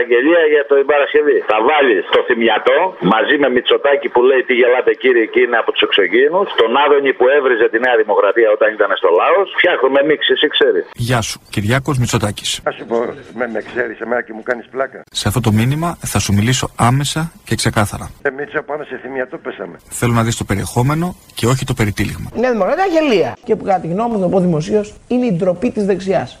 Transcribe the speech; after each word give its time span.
μια 0.00 0.08
παραγγελία 0.08 0.42
για 0.54 0.62
την 0.68 0.86
Παρασκευή. 0.92 1.38
Θα 1.50 1.58
βάλεις 1.68 2.02
το 2.14 2.20
θυμιατό 2.28 2.78
μαζί 3.14 3.34
με 3.42 3.48
Μητσοτάκι 3.54 4.08
που 4.14 4.20
λέει 4.28 4.42
τι 4.48 4.54
γελάτε 4.60 4.92
κύριε 5.02 5.24
εκεί 5.28 5.40
είναι 5.46 5.58
από 5.62 5.70
τους 5.72 5.82
εξωγήινους. 5.88 6.46
Τον 6.62 6.70
Άδωνη 6.82 7.12
που 7.18 7.26
έβριζε 7.36 7.66
τη 7.72 7.78
Νέα 7.86 7.96
Δημοκρατία 8.02 8.48
όταν 8.56 8.68
ήταν 8.76 8.90
στο 9.00 9.08
λαός. 9.20 9.46
Φτιάχνουμε 9.58 9.98
μίξη, 10.10 10.30
εσύ 10.36 10.46
ξέρεις. 10.56 10.84
Γεια 11.08 11.20
σου, 11.28 11.36
Κυριάκος 11.54 11.96
Μητσοτάκης. 12.00 12.50
Α 12.68 12.70
σου 12.76 12.84
πω, 12.90 12.98
με, 13.38 13.46
με 13.54 13.60
ξέρεις 13.68 13.96
εμένα 14.04 14.22
και 14.26 14.32
μου 14.36 14.44
κάνεις 14.48 14.66
πλάκα. 14.74 14.98
Σε 15.20 15.24
αυτό 15.30 15.40
το 15.46 15.50
μήνυμα 15.58 15.88
θα 16.12 16.18
σου 16.24 16.32
μιλήσω 16.38 16.66
άμεσα 16.88 17.20
και 17.48 17.54
ξεκάθαρα. 17.60 18.06
Εμείς 18.30 18.48
πάνω 18.70 18.82
σε 18.90 18.96
θυμιατό 19.02 19.36
πέσαμε. 19.44 19.76
Θέλω 20.00 20.12
να 20.18 20.22
δεις 20.26 20.36
το 20.40 20.44
περιεχόμενο 20.50 21.06
και 21.38 21.44
όχι 21.52 21.64
το 21.70 21.74
περιτύλιγμα. 21.80 22.28
Η 22.36 22.40
Νέα 22.42 22.52
Δημοκρατία 22.56 22.86
γελία. 22.94 23.30
Και 23.44 23.56
που 23.56 23.64
κατά 23.64 23.80
τη 23.80 23.88
γνώμη 23.94 24.12
μου, 24.12 24.20
να 24.24 24.28
πω 24.32 24.38
δημοσίως, 24.40 24.86
είναι 25.08 25.26
η 25.26 25.32
ντροπή 25.32 25.68
της 25.70 25.84
δεξιάς. 25.84 26.30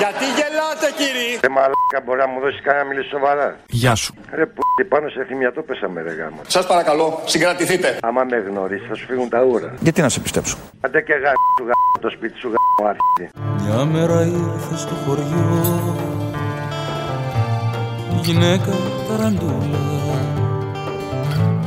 Γιατί 0.00 0.24
γελάτε 0.50 0.88
κύριε 0.98 1.38
Ε, 1.46 1.48
μαλάκα 1.56 1.98
μπορεί 2.04 2.18
να 2.24 2.28
μου 2.32 2.38
δώσει 2.44 2.60
κανένα 2.66 2.84
μιλήσει 2.88 3.08
σοβαρά; 3.08 3.48
Γεια 3.80 3.94
σου. 3.94 4.14
Ρε 4.38 4.46
που 4.46 4.62
πάνω 4.88 5.08
σε 5.08 5.24
θυμιατό 5.28 5.60
πέσαμε 5.62 5.98
ρε 6.06 6.12
γάμο. 6.20 6.40
Σας 6.46 6.66
παρακαλώ 6.66 7.06
συγκρατηθείτε 7.24 7.88
Άμα 8.02 8.22
με 8.30 8.36
γνωρίσει 8.48 8.86
θα 8.90 8.94
σου 8.94 9.06
φύγουν 9.06 9.28
τα 9.28 9.40
ούρα. 9.42 9.74
Γιατί 9.80 10.00
να 10.00 10.08
σε 10.08 10.20
πιστέψω; 10.20 10.56
Άντε 10.80 11.00
και 11.00 11.12
γάμο 11.12 11.46
σου 11.58 11.64
γάμο 11.68 11.96
το 12.00 12.10
σπίτι 12.10 12.38
σου 12.38 12.48
γάμο 12.54 12.90
άρχιτη. 12.92 13.24
Μια 13.62 13.84
μέρα 13.84 14.18
ήρθε 14.22 14.76
στο 14.76 14.94
χωριό 15.04 15.48
η 18.16 18.20
γυναίκα 18.22 18.72
ταραντούλα 19.08 19.78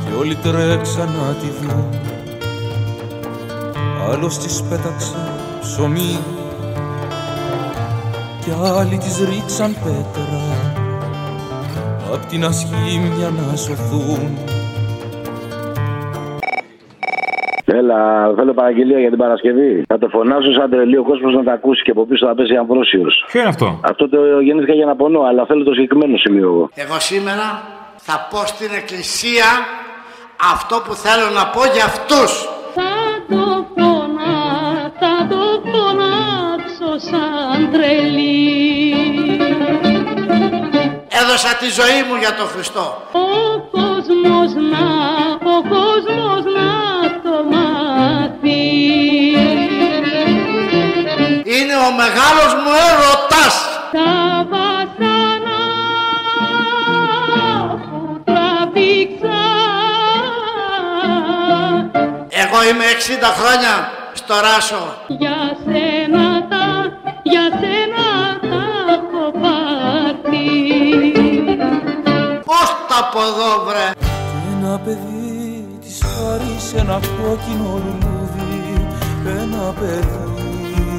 και 0.04 0.12
όλοι 0.20 0.36
τρέξαν 0.36 1.08
να 1.08 1.34
τη 1.34 1.46
δουν 1.46 2.00
άλλος 4.10 4.38
της 4.38 4.62
πέταξε 4.62 5.16
ψωμί 5.60 6.18
και 8.44 8.50
άλλοι 8.78 8.96
της 8.96 9.18
ρίξαν 9.18 9.76
πέτρα 9.84 10.42
απ' 12.14 12.24
την 12.26 12.44
ασχήμια 12.44 13.30
να 13.36 13.56
σωθούν 13.56 14.38
Έλα, 17.64 18.32
θέλω 18.36 18.52
παραγγελία 18.54 18.98
για 18.98 19.08
την 19.08 19.18
Παρασκευή. 19.18 19.84
Θα 19.88 19.98
το 19.98 20.08
φωνάσω 20.08 20.52
σαν 20.52 20.70
τρελή 20.70 20.96
ο 20.96 21.02
κόσμος 21.02 21.34
να 21.34 21.42
τα 21.42 21.52
ακούσει 21.52 21.82
και 21.82 21.90
από 21.90 22.06
πίσω 22.06 22.26
θα 22.26 22.34
πέσει 22.34 22.56
αμβρόσιος. 22.56 23.24
Ποιο 23.26 23.40
είναι 23.40 23.48
αυτό; 23.48 23.80
Αυτό 23.82 24.08
το 24.08 24.40
γεννήθηκα 24.40 24.72
για 24.72 24.86
να 24.86 24.96
πονώ, 24.96 25.20
αλλά 25.20 25.46
θέλω 25.46 25.64
το 25.64 25.72
συγκεκριμένο 25.72 26.16
σημείο 26.16 26.42
εγώ. 26.42 26.68
Εγώ 26.74 27.00
σήμερα 27.00 27.62
θα 27.96 28.28
πω 28.30 28.46
στην 28.46 28.70
εκκλησία 28.74 29.44
αυτό 30.52 30.82
που 30.86 30.94
θέλω 30.94 31.30
να 31.38 31.46
πω 31.46 31.60
για 31.74 31.84
αυτούς. 31.84 32.53
Τρελή. 37.74 38.94
Έδωσα 41.20 41.54
τη 41.60 41.68
ζωή 41.70 42.00
μου 42.08 42.14
για 42.20 42.34
τον 42.34 42.46
Χριστό. 42.48 43.02
Ο 43.12 43.28
κόσμος 43.76 44.50
να, 44.72 44.86
ο 45.54 45.56
κόσμος 45.74 46.42
να 46.58 46.70
το 47.24 47.34
μάθει. 47.52 48.62
Είναι 51.54 51.76
ο 51.88 51.90
μεγάλος 52.02 52.52
μου 52.62 52.70
έρωτας. 52.88 53.54
Τα 53.92 54.46
βασανά 54.52 55.62
που 57.84 58.20
τραβήξα 58.24 59.42
Εγώ 62.42 62.58
είμαι 62.68 62.84
60 63.22 63.22
χρόνια 63.38 63.92
στο 64.12 64.34
Ράσο. 64.40 64.82
για 65.06 65.56
σένα 65.64 66.33
εδώ 73.28 73.64
βρε. 73.66 73.90
Ένα 74.52 74.78
παιδί 74.84 75.78
της 75.80 76.00
χάρισε 76.02 76.76
ένα 76.78 76.94
κόκκινο 76.94 77.80
λουλούδι. 77.84 78.86
Ένα 79.26 79.74
παιδί, 79.80 80.98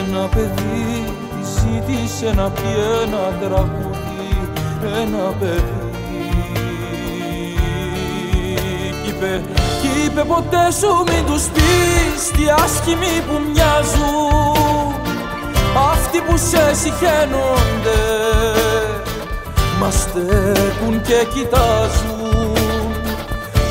ένα 0.00 0.26
παιδί 0.34 1.14
της 1.40 1.48
ζήτησε 1.48 2.32
να 2.34 2.50
πει 2.50 2.68
ένα 3.02 3.38
τραγούδι 3.40 4.28
Ένα 5.02 5.34
παιδί. 5.38 5.78
Κι 9.02 9.08
είπε, 9.08 9.42
κι 9.80 10.04
είπε 10.04 10.24
ποτέ 10.24 10.72
σου 10.80 11.04
μην 11.06 11.26
τους 11.26 11.44
πεις 11.44 12.30
τι 12.36 12.44
άσχημοι 12.64 13.22
που 13.28 13.40
μοιάζουν. 13.52 14.94
Αυτοί 15.92 16.18
που 16.20 16.36
σε 16.36 16.74
συχαίνονται 16.74 17.98
μας 19.80 19.94
στέκουν 19.94 21.02
και 21.02 21.26
κοιτάζουν. 21.34 22.52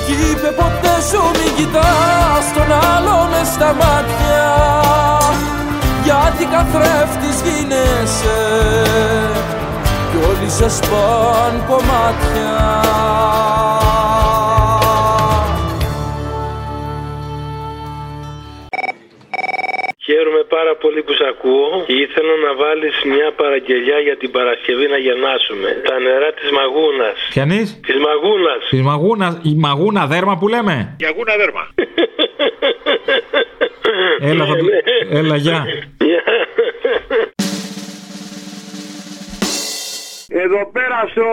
Κι 0.06 0.12
είπε 0.32 0.50
ποτές 0.60 1.04
σου 1.10 1.22
μην 1.38 1.56
κοιτάς 1.56 2.46
τον 2.56 2.72
άλλο 2.94 3.28
μες 3.32 3.48
στα 3.48 3.74
μάτια. 3.74 4.48
Γιατί 6.04 6.46
καθρέφτης 6.46 7.38
γίνεσαι. 7.46 8.40
Κι 10.10 10.18
όλοι 10.30 10.50
σε 10.50 10.70
σπάν 10.70 11.64
κομμάτια 11.68 12.80
πάρα 20.56 20.74
πολύ 20.84 21.00
που 21.06 21.14
σε 21.20 21.26
ακούω 21.34 21.68
και 21.88 21.96
ήθελα 22.06 22.34
να 22.46 22.52
βάλεις 22.62 22.96
μια 23.14 23.30
παραγγελιά 23.42 23.98
για 24.08 24.16
την 24.22 24.30
Παρασκευή 24.38 24.86
να 24.94 24.98
γεννάσουμε. 25.06 25.68
Τα 25.90 25.96
νερά 26.06 26.30
της 26.40 26.50
Μαγούνας. 26.58 27.18
Πιανεί. 27.34 27.62
Της 27.88 27.98
Μαγούνας. 28.08 28.62
Της 28.70 28.82
μαγούνα, 28.90 29.28
η 29.52 29.54
μαγούνα 29.66 30.04
δέρμα 30.14 30.34
που 30.40 30.48
λέμε; 30.54 30.76
Για 31.04 31.12
γούνα 31.16 31.34
δέρμα. 31.42 31.64
Έλα, 34.30 34.46
θα... 34.46 34.56
Ναι, 34.56 35.20
Έλα, 35.20 35.36
γεια. 35.36 35.66
Εδώ 40.50 40.64
πέρα 40.78 41.00
στο, 41.14 41.28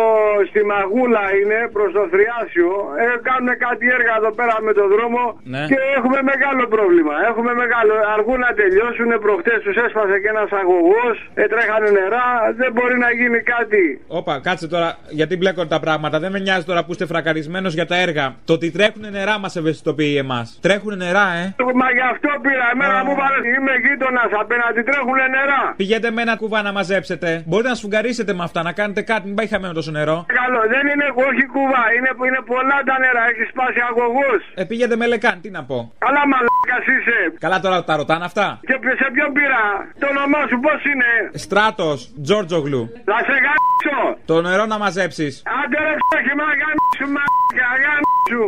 στη 0.51 0.61
Μαγούλα 0.73 1.25
είναι 1.41 1.59
προς 1.77 1.91
το 1.97 2.03
Θριάσιο. 2.13 2.71
Ε, 3.03 3.07
κάνουν 3.29 3.51
κάτι 3.67 3.85
έργα 3.97 4.13
εδώ 4.21 4.31
πέρα 4.39 4.55
με 4.67 4.73
το 4.79 4.85
δρόμο 4.95 5.23
Ναι. 5.55 5.63
και 5.71 5.79
έχουμε 5.97 6.19
μεγάλο 6.33 6.63
πρόβλημα. 6.75 7.15
Έχουμε 7.31 7.53
μεγάλο. 7.63 7.93
Αργούν 8.15 8.39
να 8.47 8.51
τελειώσουν. 8.61 9.09
Προχτές 9.27 9.59
τους 9.65 9.77
έσπασε 9.85 10.15
και 10.23 10.31
ένας 10.35 10.51
αγωγός. 10.61 11.17
Ε, 11.41 11.45
τρέχανε 11.53 11.89
νερά. 11.99 12.27
Δεν 12.61 12.71
μπορεί 12.77 12.97
να 13.05 13.11
γίνει 13.19 13.41
κάτι. 13.55 13.83
Όπα, 14.21 14.35
κάτσε 14.47 14.67
τώρα, 14.75 14.89
γιατί 15.19 15.35
μπλέκονται 15.39 15.73
τα 15.77 15.81
πράγματα. 15.87 16.17
Δεν 16.23 16.31
με 16.35 16.39
νοιάζει 16.47 16.65
τώρα 16.71 16.81
που 16.85 16.91
είστε 16.95 17.07
φρακαρισμένος 17.13 17.73
για 17.79 17.87
τα 17.91 17.97
έργα. 18.07 18.27
Το 18.49 18.53
ότι 18.59 18.67
τρέχουν 18.77 19.05
νερά 19.17 19.37
μας 19.43 19.53
ευαισθητοποιεί 19.61 20.15
εμάς. 20.25 20.47
Τρέχουν 20.67 20.93
νερά, 21.05 21.27
ε. 21.41 21.45
Μα 21.81 21.89
γι' 21.99 22.07
αυτό 22.13 22.31
πήρα. 22.45 22.67
Εμένα 22.75 22.99
μου 23.07 23.15
βάλε. 23.21 23.39
Είμαι 23.57 23.73
γείτονας 23.85 24.31
απέναντι. 24.43 24.81
Τρέχουν 24.89 25.19
νερά. 25.37 25.61
Πηγαίνετε 25.81 26.11
με 26.17 26.23
ένα 26.27 26.35
κουβά 26.43 26.59
να 26.69 26.73
μαζέψετε. 26.79 27.29
Μπορείτε 27.47 27.69
να 27.69 27.75
σφουγγαρίσετε 27.75 28.33
με 28.39 28.43
αυτά, 28.49 28.63
να 28.63 28.73
κάνετε 28.81 29.03
κάτι. 29.13 29.25
Μην 29.29 29.37
πάει 29.39 29.49
χαμένο 29.53 29.73
τόσο 29.79 29.91
νερό. 29.99 30.17
Καλό, 30.41 30.61
δεν 30.75 30.85
είναι 30.93 31.07
όχι 31.29 31.45
κουβά. 31.55 31.85
Είναι, 31.97 32.11
είναι 32.29 32.43
πολλά 32.53 32.79
τα 32.89 32.97
νερά. 33.05 33.23
Έχει 33.33 33.45
σπάσει 33.53 33.81
αγωγό. 33.91 34.31
Ε, 34.61 34.63
πήγαινε 34.71 34.97
με 35.01 35.07
λεκάν, 35.13 35.37
τι 35.43 35.49
να 35.57 35.63
πω. 35.71 35.79
Καλά, 36.07 36.23
μαλάκας 36.33 36.85
είσαι. 36.95 37.19
Καλά 37.45 37.59
τώρα 37.65 37.79
τα 37.89 37.95
ρωτάνε 38.01 38.25
αυτά. 38.31 38.47
Και 38.69 38.77
σε 39.01 39.07
ποιον 39.15 39.31
πήρα. 39.37 39.63
Το 40.03 40.07
όνομά 40.15 40.41
σου 40.51 40.59
πώς 40.65 40.81
είναι; 40.91 41.11
Στράτος, 41.45 41.99
Τζόρτζογλου. 42.23 42.83
Θα 43.11 43.19
σε 43.29 43.37
γάμισω. 43.45 44.01
Το 44.31 44.35
νερό 44.47 44.65
να 44.73 44.79
μαζέψεις. 44.79 45.33
Άντε 45.61 45.79
ρε 45.87 45.95
ψάχη, 46.03 46.33
μα 46.41 46.47
γάμισου, 46.61 47.07
μαλάκα, 47.17 47.69
γάμισου. 47.83 48.45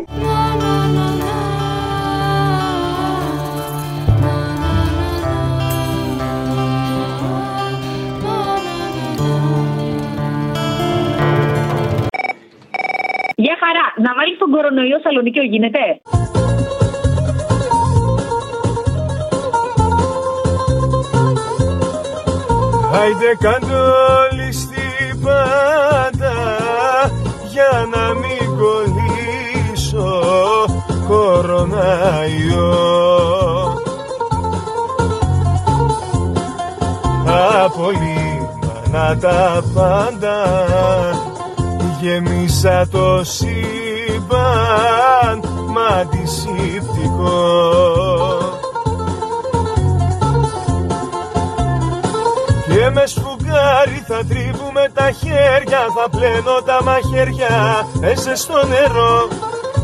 Γεια 13.44 13.56
χαρά. 13.62 13.86
Να 14.08 14.14
βάλεις 14.14 14.38
τον 14.38 14.50
κορονοϊό 14.50 14.98
Σαλονίκιο 15.02 15.42
γίνεται. 15.42 15.78
Άιντε 23.00 23.30
κάντο 23.40 23.82
όλοι 24.22 24.52
στην 24.52 25.22
πάντα 25.24 26.34
για 27.52 27.88
να 27.94 28.14
μην 28.14 28.46
κολλήσω 28.58 30.10
κοροναϊό 31.08 32.74
Απολύμανα 37.64 39.18
τα 39.20 39.62
πάντα 39.74 40.36
γεμίσα 42.00 42.88
το 42.88 43.24
σύμπαν 43.24 44.38
μ' 45.68 45.78
αντισηπτικό. 45.98 47.36
Και 52.66 52.90
με 52.90 53.06
σφουγγάρι 53.06 54.04
θα 54.08 54.24
τρίβουμε 54.28 54.90
τα 54.94 55.10
χέρια 55.10 55.80
Θα 55.96 56.08
πλένω 56.10 56.62
τα 56.66 56.82
μαχαίρια 56.82 57.86
Έσε 58.00 58.34
στο 58.36 58.66
νερό. 58.66 59.28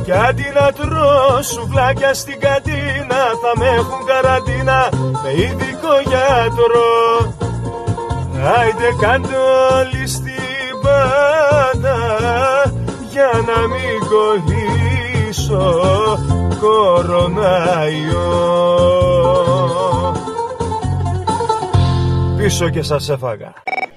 Κι 0.04 0.12
αντί 0.12 0.52
να 0.54 0.72
τρώω 0.72 1.42
σουβλάκια 1.42 2.14
στην 2.14 2.40
καντίνα 2.40 3.22
Θα 3.42 3.52
με 3.58 3.66
έχουν 3.66 4.04
καραντίνα 4.06 4.88
με 5.22 5.30
ειδικό 5.32 5.94
γιατρό. 6.10 6.92
Άιντε 8.58 8.88
κάντε 9.00 9.36
όλοι 9.78 10.06
στην 10.08 10.44
πάντα 11.84 12.72
Για 13.10 13.30
να 13.46 13.68
μην 13.68 13.98
κολλήσω 14.10 15.72
κοροναϊό 16.60 18.24
Πίσω 22.36 22.68
και 22.68 22.82
σας 22.82 23.08
έφαγα 23.08 23.52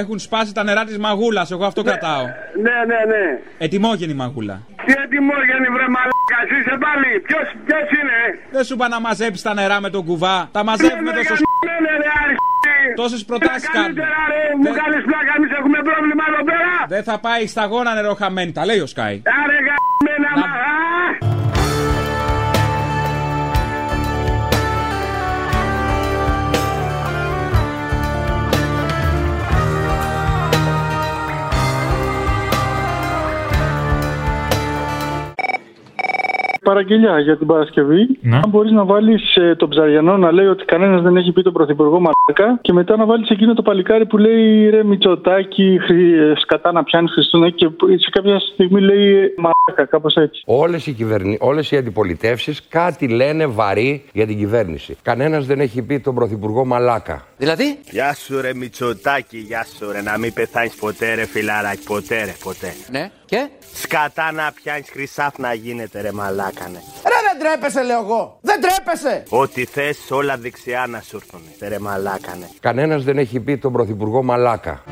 Έχουν 0.00 0.18
σπάσει 0.18 0.54
τα 0.54 0.62
νερά 0.62 0.84
της 0.84 0.98
μαγούλας, 0.98 1.50
εγώ 1.50 1.64
αυτό 1.64 1.82
κρατάω. 1.82 2.24
Ναι, 2.66 2.76
ναι, 2.90 3.00
ναι. 3.12 3.24
Ετοιμόγενη 3.58 4.14
μαγούλα. 4.14 4.56
Τι 4.86 4.92
ετοιμόγενη 5.04 5.68
βρε 5.76 5.86
μαλάκα, 5.96 6.38
είσαι 6.56 6.74
πάλι. 6.86 7.10
Ποιος, 7.28 7.46
ποιος 7.66 7.86
είναι; 7.98 8.18
Δεν 8.54 8.64
σου 8.64 8.74
είπα 8.74 8.88
να 8.88 9.00
μαζέψεις 9.00 9.42
τα 9.42 9.54
νερά 9.54 9.80
με 9.80 9.90
τον 9.90 10.04
κουβά. 10.04 10.48
Τα 10.52 10.64
μαζεύουμε 10.64 11.10
Ναι, 11.10 11.16
τόσο. 11.16 11.34
ναι, 11.68 11.76
ναι, 11.84 11.92
ρε, 12.02 12.10
αρχή. 12.24 12.40
Τόσες 13.00 13.24
προτάσεις 13.24 13.62
Τα 13.62 13.70
κάνουμε. 13.72 13.84
καλύτερα, 13.86 14.18
ρε, 14.32 14.42
μου 14.62 14.70
κάνεις 14.80 15.02
πλάκα, 15.10 15.32
εμείς 15.38 15.50
έχουμε 15.58 15.78
πρόβλημα 15.88 16.24
εδώ 16.30 16.42
πέρα. 16.50 16.72
Δεν 16.94 17.02
θα 17.08 17.16
πάει 17.26 17.42
σταγόνα 17.54 17.90
νερό 17.98 18.14
χαμένη, 18.20 18.52
τα 18.58 18.62
λέει 18.68 18.80
ο 18.86 18.88
Σκάι. 18.92 19.16
Άρε 19.40 19.58
γαμμένα 19.68 20.30
Παραγγελιά 36.72 37.18
για 37.20 37.36
την 37.38 37.46
Παρασκευή. 37.46 38.18
Ναι. 38.20 38.36
Αν 38.36 38.44
μπορείς 38.48 38.72
να 38.72 38.84
βάλεις 38.84 39.38
τον 39.56 39.68
Ψαριανό 39.68 40.16
να 40.16 40.32
λέει 40.32 40.46
ότι 40.46 40.64
κανένας 40.64 41.02
δεν 41.02 41.16
έχει 41.16 41.32
πει 41.32 41.42
τον 41.42 41.52
Πρωθυπουργό 41.52 42.00
Μαλάκα 42.00 42.58
και 42.60 42.72
μετά 42.72 42.96
να 42.96 43.06
βάλεις 43.06 43.28
εκείνο 43.28 43.54
το 43.54 43.62
παλικάρι 43.62 44.06
που 44.06 44.18
λέει 44.18 44.70
ρε 44.70 44.84
Μητσοτάκη, 44.84 45.78
χρυ- 45.82 46.14
ε, 46.14 46.32
σκατά 46.36 46.72
να 46.72 46.82
πιάνεις 46.84 47.10
Χριστούνα 47.12 47.50
και 47.50 47.68
που 47.68 47.86
σε 47.88 48.10
κάποια 48.10 48.38
στιγμή 48.38 48.80
λέει 48.80 49.14
ε, 49.14 49.34
Μαλάκα, 49.36 49.84
κάπως 49.90 50.14
έτσι. 50.14 50.42
Όλες 50.46 50.86
οι, 50.86 50.92
κυβερνη... 50.92 51.38
Όλες 51.40 51.70
οι 51.70 51.76
αντιπολιτεύσεις 51.76 52.68
κάτι 52.68 53.08
λένε 53.08 53.46
βαρύ 53.46 54.04
για 54.12 54.26
την 54.26 54.38
κυβέρνηση. 54.38 54.96
Κανένας 55.02 55.46
δεν 55.46 55.60
έχει 55.60 55.82
πει 55.82 56.00
τον 56.00 56.14
Πρωθυπουργό 56.14 56.64
Μαλάκα. 56.64 57.22
Δηλαδή; 57.42 57.78
Γεια 57.90 58.14
σου 58.14 58.40
ρε 58.40 58.54
Μητσοτάκη, 58.54 59.38
γεια 59.38 59.66
σου 59.78 59.92
ρε 59.92 60.00
Να 60.00 60.18
μην 60.18 60.32
πεθάνεις 60.32 60.74
ποτέ 60.74 61.14
ρε 61.14 61.26
φιλαράκι, 61.26 61.84
ποτέ 61.84 62.24
ρε 62.24 62.34
ποτέ 62.42 62.74
Ναι, 62.90 63.10
και; 63.24 63.48
Σκατά 63.74 64.32
να 64.32 64.52
πιάνεις 64.52 64.88
χρυσάφ 64.90 65.38
να 65.38 65.52
γίνεται 65.54 66.00
ρε 66.00 66.12
μαλάκανε 66.12 66.82
Ρε 67.04 67.18
δεν 67.28 67.38
τρέπεσαι 67.38 67.82
λέω 67.82 68.00
εγώ. 68.00 68.38
Δεν 68.40 68.60
τρέπεσαι. 68.60 69.22
Ό,τι 69.28 69.64
θες 69.64 69.98
όλα 70.10 70.36
δεξιά 70.36 70.86
να 70.86 71.00
σου 71.00 71.16
έρθουν 71.16 71.40
ρε 71.68 71.78
μαλάκανε 71.78 72.48
Κανένας 72.60 73.04
δεν 73.04 73.18
έχει 73.18 73.40
πει 73.40 73.58
τον 73.58 73.72
Πρωθυπουργό 73.72 74.22
Μαλάκα. 74.22 74.82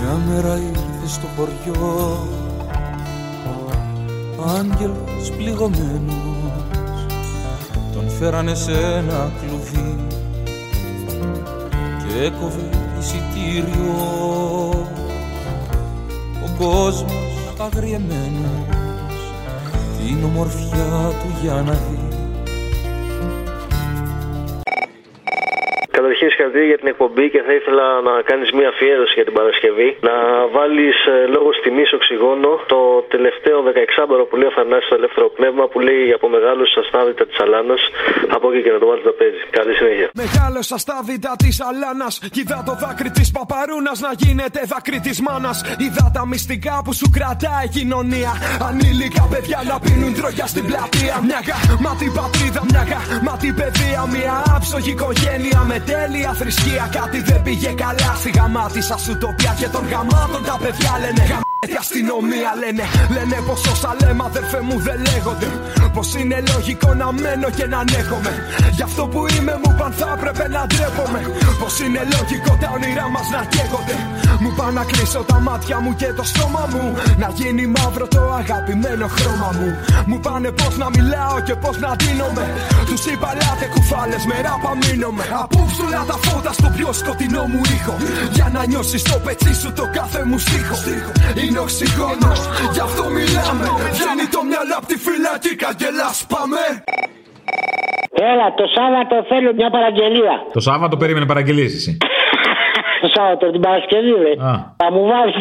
Μια 0.00 0.20
μέρα 0.28 0.56
ήρθε 0.56 1.06
στο 1.06 1.26
χωριό 1.36 2.28
Άγγελος 4.58 5.30
πληγωμένος 5.36 6.14
Τον 7.92 8.10
φέρανε 8.10 8.54
σε 8.54 8.72
ένα 8.72 9.32
κλουβί 9.40 10.05
Και 10.05 10.05
έκοβε 12.24 12.68
εισιτήριο. 12.98 13.94
Ο 16.44 16.48
κόσμος 16.58 17.26
αγριεμένος 17.58 18.66
Την 19.98 20.24
ομορφιά 20.24 21.12
του 21.20 21.38
για 21.42 21.52
να 21.52 21.72
δει 21.72 22.05
Καταρχήν 26.26 26.44
συγχαρητήρια 26.44 26.70
για 26.72 26.80
την 26.82 26.90
εκπομπή 26.94 27.26
και 27.34 27.40
θα 27.46 27.52
ήθελα 27.58 27.86
να 28.08 28.14
κάνεις 28.30 28.48
μια 28.58 28.68
αφιέρωση 28.74 29.14
για 29.18 29.26
την 29.28 29.34
Παρασκευή. 29.38 29.88
Να 30.08 30.16
βάλεις 30.56 30.96
λόγω 31.34 31.50
τιμής 31.64 31.90
οξυγόνο 31.98 32.50
το 32.72 32.80
τελευταίο 33.14 33.58
16ωρο 33.80 34.24
που 34.28 34.36
λέει 34.40 34.48
ο 34.52 34.54
Θανάσης 34.58 34.86
στο 34.88 34.94
ελεύθερο 35.00 35.26
πνεύμα 35.38 35.64
που 35.70 35.78
λέει 35.88 36.04
από 36.16 36.26
μεγάλους 36.36 36.70
αστάδητα 36.82 37.24
της 37.30 37.38
Αλάνας. 37.44 37.82
Από 38.36 38.44
εκεί 38.50 38.60
και 38.64 38.72
να 38.76 38.78
το 38.82 38.86
βάλεις 38.90 39.04
να 39.10 39.14
παίζει. 39.20 39.40
Καλή 39.58 39.72
συνέχεια. 39.78 40.06
Μεγάλωσα 40.22 40.76
στα 40.84 40.96
δίτα 41.08 41.32
της 41.42 41.56
Αλάνας. 41.68 42.14
Είδα 42.38 42.58
το 42.68 42.74
δάκρυ 42.82 43.10
της 43.18 43.28
Παπαρούνας 43.36 43.98
να 44.06 44.10
γίνεται 44.22 44.60
δάκρυ 44.72 44.98
της 45.06 45.16
μάνας. 45.26 45.58
Είδα 45.84 46.04
τα 46.16 46.22
μυστικά 46.32 46.74
που 46.84 46.92
σου 47.00 47.08
κρατάει 47.16 47.64
η 47.68 47.70
κοινωνία. 47.76 48.32
Ανήλικα 48.68 49.24
παιδιά 49.32 49.58
να 49.70 49.76
πίνουν 49.84 50.12
τρόγια 50.18 50.46
στην 50.52 50.64
πλατεία. 50.68 51.14
Μια 51.28 51.40
γαμάτη 51.48 52.08
πατρίδα, 52.18 52.60
μια 52.70 52.82
γαμάτη 52.90 53.48
παιδεία. 53.58 54.00
Μια 54.14 54.34
άψογη 54.56 54.92
οικογένεια 54.96 55.60
με 55.70 55.76
τέλεια 55.92 56.15
θρησκεία. 56.38 56.88
Κάτι 56.92 57.20
δεν 57.20 57.42
πήγε 57.42 57.72
καλά 57.72 58.14
στη 58.16 58.30
γαμάτη 58.30 58.82
σα 58.82 58.94
ουτοπία. 59.10 59.56
Και 59.58 59.68
των 59.68 59.84
γαμάτων 59.88 60.42
τα 60.44 60.58
παιδιά 60.62 60.92
λένε 61.00 61.22
γαμάτη 61.30 61.76
αστυνομία 61.78 62.50
λένε. 62.62 62.84
Λένε 63.14 63.36
πως 63.46 63.66
όσα 63.66 63.96
λέμε 64.00 64.22
αδερφέ 64.24 64.60
μου 64.60 64.78
δεν 64.78 64.98
λέγονται. 65.08 65.48
Πω 65.96 66.02
είναι 66.20 66.38
λογικό 66.52 66.94
να 66.94 67.08
μένω 67.22 67.48
και 67.56 67.66
να 67.72 67.78
ανέχομαι. 67.84 68.32
Γι' 68.76 68.82
αυτό 68.88 69.02
που 69.12 69.20
είμαι 69.34 69.54
μου 69.62 69.74
παν 69.78 69.92
θα 69.98 70.08
έπρεπε 70.16 70.44
να 70.54 70.60
ντρέπομαι. 70.66 71.20
Πως 71.60 71.74
είναι 71.84 72.02
λογικό 72.14 72.52
τα 72.60 72.68
όνειρά 72.76 73.06
μας 73.14 73.26
να 73.34 73.40
καίγονται. 73.52 73.96
Μου 74.42 74.50
πάνε 74.56 74.72
να 74.78 74.84
κλείσω 74.90 75.20
τα 75.30 75.38
μάτια 75.46 75.76
μου 75.82 75.92
και 76.00 76.08
το 76.18 76.24
στόμα 76.30 76.64
μου. 76.72 76.84
Να 77.22 77.28
γίνει 77.38 77.64
μαύρο 77.76 78.06
το 78.14 78.20
αγαπημένο 78.40 79.06
χρώμα 79.16 79.50
μου. 79.58 79.68
Μου 80.08 80.18
πάνε 80.26 80.50
πώς 80.58 80.74
να 80.82 80.88
μιλάω 80.96 81.36
και 81.46 81.54
πώς 81.62 81.76
να 81.84 81.90
δίνομαι. 82.00 82.46
Τους 82.88 83.02
είπα 83.10 83.30
λάτε 83.40 83.66
κουφάλες 83.74 84.24
με 84.28 84.36
ράπα 84.46 84.72
μείνομαι. 84.80 85.24
Απόψουλα 85.42 86.00
τα 86.10 86.16
φώτα 86.24 86.52
στο 86.58 86.68
πιο 86.76 86.88
σκοτεινό 87.00 87.44
μου 87.52 87.60
ήχο. 87.76 87.94
Για 88.36 88.48
να 88.54 88.60
νιώσεις 88.70 89.02
το 89.10 89.16
πετσί 89.24 89.54
σου 89.60 89.70
το 89.78 89.84
κάθε 89.96 90.20
μου 90.28 90.38
στίχο. 90.44 90.76
Είναι 91.42 91.58
οξυγόνος, 91.64 92.40
γι' 92.74 92.84
αυτό 92.88 93.04
μιλάμε. 93.16 93.66
Βγαίνει 93.96 94.26
το 94.34 94.40
μυαλό 94.48 94.74
απ' 94.80 94.86
τη 94.90 94.96
φυλακή, 95.06 95.52
καγκελά 95.86 96.10
πάμε. 96.34 96.60
Έλα, 98.32 98.46
το 98.60 98.64
Σάββατο 98.76 99.14
θέλω 99.28 99.54
μια 99.54 99.70
παραγγελία. 99.70 100.34
Το 100.52 100.60
Σάββατο 100.60 100.96
περίμενε 100.96 101.26
παραγγελίες 101.26 101.74
εσύ. 101.74 101.96
Το 103.02 103.08
Σάββατο, 103.14 103.50
την 103.50 103.60
Παρασκευή, 103.60 104.14
ρε. 104.24 104.32
Α. 104.48 104.74
Θα 104.76 104.92
μου 104.92 105.02
βάλεις 105.10 105.36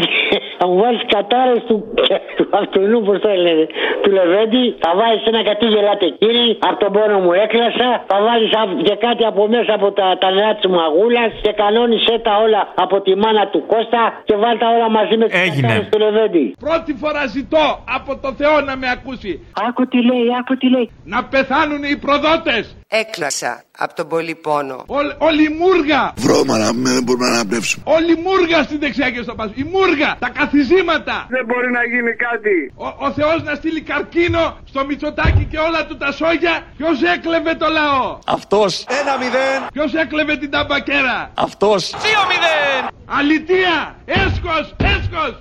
θα 0.65 0.72
μου 0.72 0.79
βάλεις 0.84 1.03
κατάρες 1.15 1.62
του, 1.67 1.77
του 2.38 2.45
αυτονού, 2.62 2.98
πώς 3.05 3.17
το 3.25 3.29
λένε, 3.45 3.65
του 4.01 4.10
Λεβέντη. 4.17 4.65
Θα 4.84 4.91
βάλει 5.00 5.19
ένα 5.31 5.41
κάτι 5.50 5.65
γελάτε 5.74 6.07
κύριε. 6.22 6.48
Από 6.67 6.77
τον 6.84 6.91
πόνο 6.95 7.17
μου 7.25 7.34
έκλασα. 7.43 7.89
Θα 8.10 8.17
βάλει 8.25 8.45
και 8.88 8.95
κάτι 9.05 9.24
από 9.31 9.41
μέσα 9.53 9.72
από 9.79 9.88
τα, 9.98 10.07
τα 10.22 10.27
νερά 10.36 10.53
της 10.57 10.67
μαγούλας. 10.77 11.31
Και 11.45 11.51
κανόνισε 11.62 12.13
τα 12.27 12.34
όλα 12.43 12.62
από 12.84 12.95
τη 13.05 13.12
μάνα 13.22 13.43
του 13.51 13.62
Κώστα. 13.72 14.03
Και 14.27 14.36
βάλει 14.41 14.57
τα 14.63 14.69
όλα 14.75 14.89
μαζί 14.98 15.15
με 15.22 15.25
τις 15.27 15.62
κατάρες 15.62 15.88
του 15.91 16.00
Λεβέντη. 16.05 16.45
Πρώτη 16.65 16.91
φορά 17.01 17.24
ζητώ 17.38 17.65
από 17.98 18.12
το 18.24 18.29
Θεό 18.39 18.55
να 18.69 18.74
με 18.81 18.88
ακούσει. 18.95 19.31
Άκου 19.67 19.84
τι 19.91 20.00
λέει, 20.10 20.25
άκου 20.39 20.53
τι 20.62 20.67
λέει. 20.75 20.88
Να 21.13 21.19
πεθάνουν 21.34 21.81
οι 21.91 21.95
προδότες. 22.05 22.63
Έκλασα 22.87 23.63
από 23.77 23.93
τον 23.95 24.07
πολύ 24.07 24.35
πόνο. 24.35 24.83
Όλη, 24.85 25.15
όλη 25.17 25.43
η 25.43 25.49
μούργα. 25.59 26.13
Βρώμα 26.17 26.57
να 26.57 26.73
μην 26.73 27.03
μπορούμε 27.03 27.27
να 27.27 27.33
αναπνεύσουμε. 27.33 27.83
Όλη 27.87 28.11
η 28.11 28.21
μούργα 28.23 28.63
στην 28.63 28.79
δεξιά 28.79 29.09
και 29.11 29.21
στο 29.21 29.35
πάσο. 29.35 29.51
Η 29.55 29.63
μούργα. 29.63 30.15
Τα 30.19 30.29
καθιζήματα. 30.29 31.25
Δεν 31.29 31.45
μπορεί 31.45 31.71
να 31.71 31.83
γίνει 31.85 32.13
κάτι. 32.27 32.55
Ο, 32.75 33.05
ο 33.05 33.11
Θεός 33.11 33.43
να 33.43 33.55
στείλει 33.55 33.81
καρκίνο 33.81 34.57
στο 34.69 34.85
Μητσοτάκι 34.85 35.47
και 35.51 35.57
όλα 35.57 35.85
του 35.85 35.97
τα 35.97 36.11
σόγια. 36.11 36.63
Ποιος 36.77 37.01
έκλεβε 37.01 37.55
το 37.55 37.67
λαό; 37.69 38.19
Αυτός. 38.25 38.85
Ένα 39.01 39.17
μηδέν. 39.17 39.59
Ποιος 39.73 39.93
έκλεβε 39.93 40.37
την 40.37 40.49
ταμπακέρα; 40.51 41.31
Αυτός. 41.33 41.89
Δύο 41.89 42.21
μηδέν. 42.29 42.83
Αλητία. 43.05 43.95
Έσχος. 44.05 44.75
Έσχος. 44.93 45.33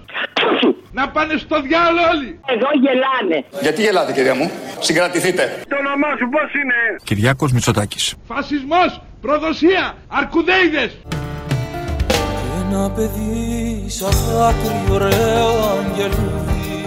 Να 0.95 1.09
πάνε 1.09 1.35
στο 1.45 1.61
διάλογο 1.61 2.09
όλοι. 2.15 2.41
Εδώ 2.55 2.69
γελάνε. 2.83 3.39
Γιατί 3.61 3.83
γελάτε 3.83 4.13
κυρία 4.13 4.35
μου, 4.35 4.51
συγκρατηθείτε. 4.81 5.43
Το 5.69 5.77
όνομά 5.77 6.11
σου 6.19 6.29
πώς 6.35 6.49
είναι; 6.61 6.79
Κυριάκος 7.05 7.53
Μητσοτάκης. 7.53 8.15
Φασισμός. 8.27 9.01
Προδοσία, 9.21 9.95
αρκουδέιδες. 10.09 10.93
Ένα 12.61 12.91
παιδί 12.91 13.85
σαν 13.89 14.11
δάκρυ 14.11 14.93
ωραίο 14.93 15.49
αγγελούδι 15.79 16.85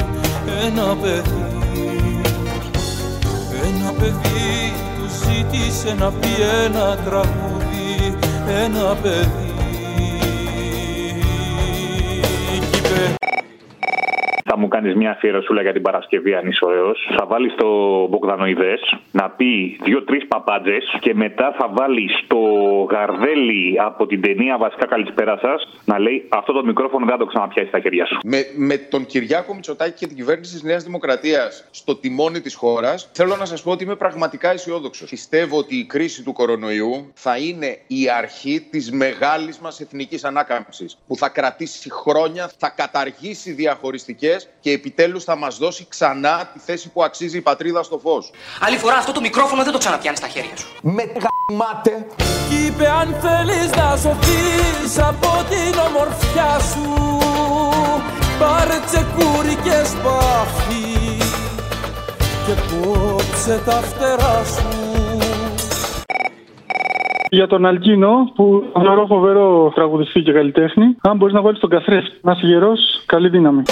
Ένα 0.66 0.96
παιδί 1.02 1.46
Ένα 3.68 3.92
παιδί 4.00 4.74
του 4.98 5.08
ζήτησε 5.08 5.94
να 5.94 6.12
πει 6.12 6.28
ένα 6.66 6.98
τραγούδι 7.06 8.18
Ένα 8.64 8.96
παιδί 9.02 9.47
Θα 14.58 14.64
μου 14.64 14.70
κάνεις 14.70 14.96
μια 14.96 15.12
αφιερωσούλα 15.12 15.62
για 15.62 15.74
την 15.74 15.82
Παρασκευή, 15.82 16.34
αν 16.34 16.48
είσαι 16.48 16.66
ωραίος. 16.66 17.10
Θα 17.18 17.26
βάλεις 17.26 17.56
το 17.56 17.68
Μπογδανοειδές 18.08 18.96
να 19.12 19.30
πει 19.30 19.80
δύο-τρεις 19.84 20.28
παπάντζες 20.28 20.98
και 21.00 21.14
μετά 21.14 21.56
θα 21.58 21.70
βάλεις 21.74 22.12
το 22.28 22.38
γαρδέλι 22.92 23.76
από 23.80 24.06
την 24.08 24.22
ταινία 24.22 24.58
Βασικά 24.58 24.86
Καλησπέρα 24.86 25.38
σας 25.42 25.82
να 25.86 26.00
λέει 26.00 26.26
Αυτό 26.30 26.54
το 26.54 26.64
μικρόφωνο 26.64 27.06
δεν 27.06 27.14
θα 27.14 27.20
το 27.20 27.26
ξαναπιάσεις 27.26 27.70
στα 27.70 27.80
χέρια 27.80 28.06
σου. 28.06 28.20
Με, 28.24 28.46
με 28.56 28.78
τον 28.78 29.06
Κυριάκο 29.06 29.54
Μητσοτάκη 29.54 29.98
και 29.98 30.08
την 30.08 30.16
κυβέρνηση 30.16 30.54
της 30.54 30.64
Νέας 30.64 30.84
Δημοκρατίας 30.84 31.68
στο 31.72 31.96
τιμόνι 31.96 32.42
της 32.42 32.56
χώρας, 32.56 33.10
θέλω 33.14 33.36
να 33.36 33.46
σας 33.46 33.62
πω 33.62 33.72
ότι 33.72 33.84
είμαι 33.84 33.96
πραγματικά 33.96 34.52
αισιόδοξος. 34.52 35.10
Πιστεύω 35.10 35.58
ότι 35.58 35.76
η 35.76 35.86
κρίση 35.86 36.24
του 36.24 36.34
κορονοϊού 36.34 37.12
θα 37.14 37.38
είναι 37.38 37.78
η 37.88 38.10
αρχή 38.18 38.68
της 38.70 38.92
μεγάλης 38.92 39.60
μας 39.60 39.80
εθνικής 39.80 40.24
ανάκαμψης. 40.24 40.98
Που 41.08 41.16
θα 41.18 41.30
κρατήσει 41.30 41.92
χρόνια, 41.92 42.52
θα 42.58 42.70
καταργήσει 42.70 43.52
διαχωριστικές 43.52 44.47
και 44.60 44.72
επιτέλους 44.72 45.24
θα 45.24 45.36
μας 45.36 45.58
δώσει 45.58 45.86
ξανά 45.90 46.50
τη 46.54 46.60
θέση 46.60 46.92
που 46.92 47.04
αξίζει 47.04 47.38
η 47.38 47.42
πατρίδα 47.42 47.84
στο 47.84 47.98
φως. 47.98 48.32
Άλλη 48.60 48.78
φορά 48.78 48.96
αυτό 48.96 49.12
το 49.12 49.22
μικρόφωνο 49.22 49.64
δεν 49.64 49.72
το 49.72 49.78
ξαναπιάνεις 49.78 50.20
στα 50.20 50.28
χέρια 50.28 50.58
σου. 50.58 50.68
Με 50.82 51.04
γαμάτε. 51.04 52.06
Κι 52.50 52.66
είπε 52.66 52.88
αν 52.90 53.16
θέλεις 53.22 53.70
να 53.76 53.98
σωθείς 53.98 55.00
από 55.00 55.32
την 55.50 55.80
ομορφιά 55.88 56.60
σου 56.60 57.18
Πάρε 58.40 58.80
τσεκούρι 58.86 59.56
και 59.64 59.84
σπαθί 59.86 61.18
Και 62.46 62.54
κόψε 62.72 63.62
τα 63.66 63.72
φτερά 63.72 64.44
σου 64.44 65.18
Για 67.30 67.48
τον 67.48 67.66
Αλκίνο, 67.66 68.32
που 68.36 68.64
θεωρώ 68.74 69.06
φοβερό 69.06 69.72
τραγουδιστή 69.76 70.22
και 70.22 70.32
καλλιτέχνη, 70.32 70.96
αν 71.02 71.18
μπορείς 71.18 71.34
να 71.34 71.42
βάλεις 71.42 71.60
τον 71.60 71.70
καθρέφτη. 71.70 72.18
Να 72.22 72.32
είσαι 72.32 72.46
γερός, 72.46 72.80
καλή 73.06 73.30
δύναμη. 73.30 73.64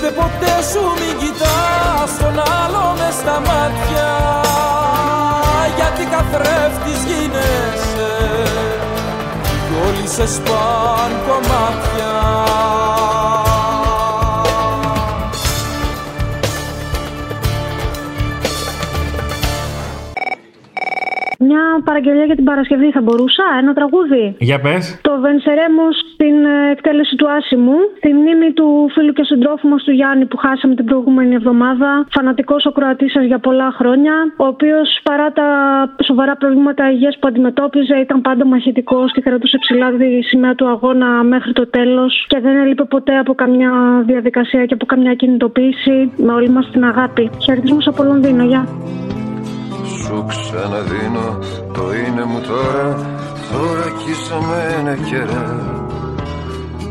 Κι 0.00 0.06
είπε 0.06 0.14
ποτέ 0.20 0.54
σου 0.70 0.82
μην 1.00 1.18
κοιτάς 1.18 2.10
τον 2.18 2.42
άλλο 2.62 2.94
μες 2.98 3.14
στα 3.14 3.40
μάτια. 3.46 4.10
Γιατί 5.76 6.04
καθρέφτης 6.04 7.00
γίνεσαι. 7.08 8.12
Κι 9.42 9.74
όλοι 9.86 10.08
σε 10.08 10.26
σπάν 10.26 11.10
κομμάτια 11.26 12.12
παραγγελία 21.90 22.26
για 22.30 22.38
την 22.40 22.46
Παρασκευή 22.50 22.88
θα 22.96 23.02
μπορούσα, 23.06 23.44
ένα 23.60 23.72
τραγούδι. 23.78 24.24
Για 24.48 24.58
πες. 24.64 24.82
Το 25.08 25.12
Βενσερέμος 25.24 25.94
στην 26.12 26.36
ε, 26.44 26.70
εκτέλεση 26.74 27.14
του 27.16 27.26
Άσιμου, 27.36 27.78
τη 28.04 28.10
μνήμη 28.18 28.48
του 28.58 28.66
φίλου 28.94 29.12
και 29.12 29.24
συντρόφου 29.24 29.68
μα 29.68 29.76
του 29.76 29.92
Γιάννη 29.98 30.24
που 30.30 30.36
χάσαμε 30.44 30.74
την 30.74 30.84
προηγούμενη 30.84 31.34
εβδομάδα. 31.34 31.88
Φανατικός 32.16 32.62
ο 32.66 32.72
Κροατής 32.72 33.12
σας 33.12 33.24
για 33.30 33.38
πολλά 33.46 33.68
χρόνια, 33.78 34.14
ο 34.36 34.46
οποίος 34.54 34.88
παρά 35.02 35.28
τα 35.32 35.48
σοβαρά 36.08 36.34
προβλήματα 36.36 36.90
υγείας 36.90 37.18
που 37.18 37.26
αντιμετώπιζε 37.28 37.96
ήταν 37.96 38.20
πάντα 38.20 38.44
μαχητικός 38.46 39.12
και 39.12 39.20
κρατούσε 39.20 39.58
ψηλά 39.64 39.88
τη 39.90 40.22
σημαία 40.22 40.54
του 40.54 40.66
αγώνα 40.68 41.08
μέχρι 41.22 41.52
το 41.52 41.66
τέλος 41.76 42.24
και 42.28 42.38
δεν 42.40 42.56
έλειπε 42.56 42.84
ποτέ 42.84 43.18
από 43.18 43.34
καμιά 43.34 43.72
διαδικασία 44.06 44.64
και 44.66 44.74
από 44.74 44.86
καμιά 44.86 45.14
κινητοποίηση 45.14 46.12
με 46.16 46.32
όλη 46.32 46.48
μας 46.48 46.70
την 46.72 46.84
αγάπη. 46.84 47.30
Χαιρετισμού 47.44 47.78
από 47.86 48.02
Λονδίνο, 48.02 48.44
γεια. 48.44 48.62
Σου 50.04 50.24
ξαναδίνω. 50.28 51.38
Το 51.72 51.94
είναι 51.94 52.24
μου 52.24 52.40
τώρα 52.40 52.96
Τώρα 53.52 53.86
κι 53.98 54.14
σε 54.14 54.34
μένα 54.48 54.94
καιρά 54.94 55.48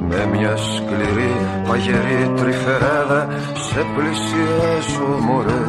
Με 0.10 0.38
μια 0.38 0.58
σκληρή 0.58 1.36
παγερή 1.68 2.32
τρυφεράδα 2.36 3.28
Σε 3.54 3.86
πλησιάζω 3.96 5.08
μωρέ. 5.22 5.66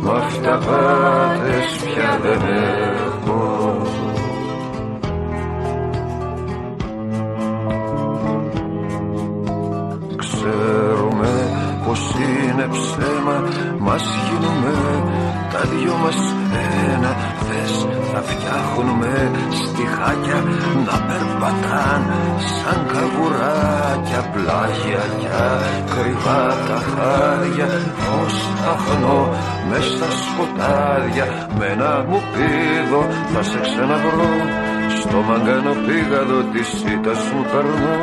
Μ' 0.00 0.10
αυταπάτες 0.10 1.76
πια 1.84 2.18
δεν 2.22 2.95
δυο 15.70 15.96
μας 16.02 16.18
ένα 16.92 17.12
Θες 17.46 17.74
θα 18.12 18.20
φτιάχνουμε 18.30 19.30
στιχάκια 19.60 20.38
Να 20.86 20.96
περπατάν 21.06 22.02
σαν 22.56 22.80
καγουράκια 22.92 24.20
Πλάγια 24.32 25.04
κι 25.18 25.28
ακριβά 25.42 26.42
τα 26.68 26.78
χάδια 26.90 27.68
Φως 28.02 28.36
αχνό 28.72 29.20
μες 29.68 29.84
στα 29.84 30.08
σκοτάδια 30.20 31.26
Με 31.58 31.66
ένα 31.66 32.04
μου 32.08 32.20
πίδο 32.32 33.00
θα 33.32 33.42
σε 33.42 33.58
ξαναβρω. 33.60 34.30
Στο 35.00 35.18
μαγκάνο 35.28 35.72
πήγαδο 35.86 36.38
της 36.52 36.68
ήττας 36.92 37.20
μου 37.32 37.42
περνώ. 37.52 37.96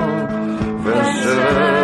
Βενσερέ 0.83 1.83